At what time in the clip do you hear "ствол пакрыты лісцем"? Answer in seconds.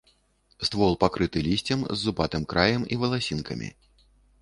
0.67-1.85